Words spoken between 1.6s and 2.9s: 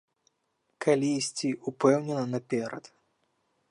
ўпэўнена наперад.